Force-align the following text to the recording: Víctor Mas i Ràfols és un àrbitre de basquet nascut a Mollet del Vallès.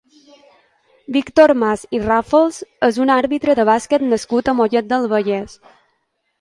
Víctor 1.17 1.53
Mas 1.65 1.83
i 1.99 1.99
Ràfols 2.07 2.57
és 2.89 2.99
un 3.05 3.13
àrbitre 3.19 3.59
de 3.61 3.69
basquet 3.73 4.09
nascut 4.15 4.53
a 4.55 4.59
Mollet 4.63 4.93
del 4.95 5.11
Vallès. 5.17 5.59